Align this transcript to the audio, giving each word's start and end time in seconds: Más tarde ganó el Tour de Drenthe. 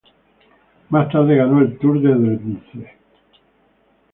Más 0.89 1.11
tarde 1.11 1.35
ganó 1.35 1.61
el 1.61 1.77
Tour 1.77 2.01
de 2.01 2.09
Drenthe. 2.09 2.97